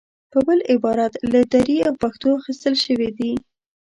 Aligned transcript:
په 0.31 0.39
بل 0.47 0.59
عبارت 0.73 1.13
له 1.31 1.39
دري 1.53 1.77
او 1.87 1.93
پښتو 2.01 2.27
اخیستل 2.39 2.75
شوې 2.85 3.09
دي. 3.17 3.31